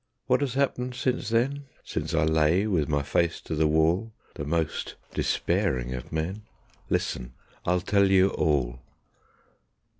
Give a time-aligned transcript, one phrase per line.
[0.25, 4.43] What has happened since then, Since I lay with my face to the wall, The
[4.45, 6.41] most despairing of men?
[6.89, 7.33] Listen!
[7.67, 8.79] I'll tell you all.